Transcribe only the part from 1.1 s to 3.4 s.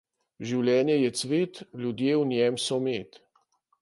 cvet, ljudje v njem so med.